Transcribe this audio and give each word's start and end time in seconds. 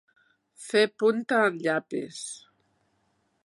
Fer 0.69 0.81
punta 1.03 1.41
al 1.49 1.61
llapis. 1.67 2.25